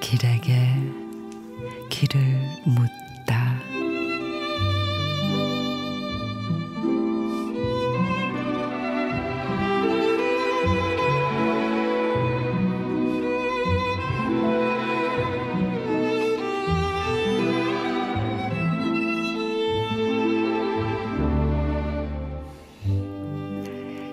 [0.00, 0.74] 길에게
[1.90, 2.18] 길을
[2.64, 2.88] 묻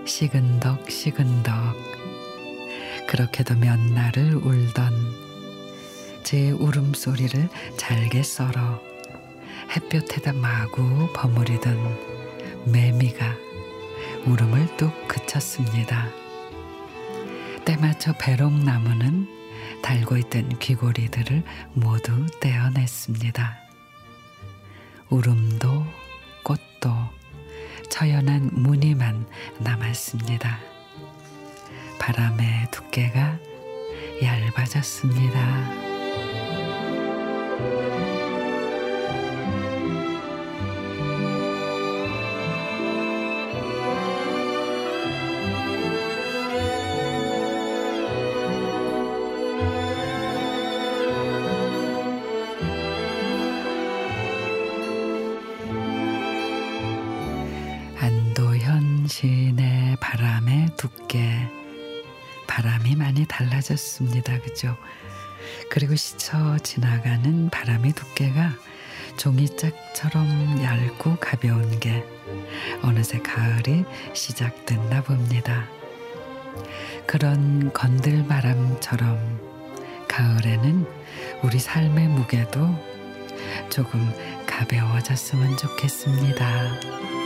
[0.05, 1.75] 시근덕 시근덕
[3.07, 4.93] 그렇게도 몇 날을 울던
[6.23, 8.81] 제 울음소리를 잘게 썰어
[9.75, 11.75] 햇볕에다 마구 버무리던
[12.71, 13.35] 매미가
[14.25, 16.07] 울음을 뚝 그쳤습니다.
[17.65, 19.27] 때맞춰 배롱나무는
[19.81, 23.57] 달고 있던 귀고리들을 모두 떼어냈습니다.
[25.09, 25.85] 울음도
[27.95, 29.25] 처연한 무늬만
[29.57, 30.59] 남았습니다.
[31.97, 33.39] 바람의 두께가
[34.21, 35.85] 얇아졌습니다.
[59.05, 61.47] 안도현 시인의 바람의 두께
[62.47, 64.39] 바람이 많이 달라졌습니다.
[64.41, 64.75] 그죠?
[65.69, 68.53] 그리고 스쳐 지나가는 바람의 두께가
[69.17, 72.03] 종이짝처럼 얇고 가벼운 게
[72.81, 75.67] 어느새 가을이 시작됐나 봅니다.
[77.05, 79.39] 그런 건들바람처럼
[80.07, 80.87] 가을에는
[81.43, 82.59] 우리 삶의 무게도
[83.69, 84.11] 조금
[84.47, 87.24] 가벼워졌으면 좋겠습니다.